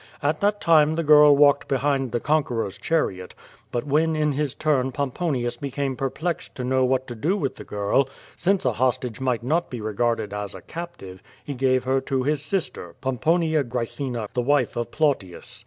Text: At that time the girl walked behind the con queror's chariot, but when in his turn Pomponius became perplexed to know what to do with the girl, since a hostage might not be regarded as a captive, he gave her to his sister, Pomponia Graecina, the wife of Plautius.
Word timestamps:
At 0.23 0.41
that 0.41 0.59
time 0.59 0.95
the 0.95 1.03
girl 1.03 1.37
walked 1.37 1.67
behind 1.67 2.11
the 2.11 2.19
con 2.19 2.43
queror's 2.43 2.79
chariot, 2.79 3.35
but 3.71 3.85
when 3.85 4.15
in 4.15 4.31
his 4.31 4.55
turn 4.55 4.91
Pomponius 4.91 5.57
became 5.57 5.95
perplexed 5.95 6.55
to 6.55 6.63
know 6.63 6.83
what 6.83 7.05
to 7.05 7.13
do 7.13 7.37
with 7.37 7.57
the 7.57 7.63
girl, 7.63 8.09
since 8.35 8.65
a 8.65 8.73
hostage 8.73 9.21
might 9.21 9.43
not 9.43 9.69
be 9.69 9.79
regarded 9.79 10.33
as 10.33 10.55
a 10.55 10.61
captive, 10.61 11.21
he 11.45 11.53
gave 11.53 11.83
her 11.83 12.01
to 12.01 12.23
his 12.23 12.41
sister, 12.41 12.95
Pomponia 12.99 13.63
Graecina, 13.63 14.27
the 14.33 14.41
wife 14.41 14.75
of 14.75 14.89
Plautius. 14.89 15.59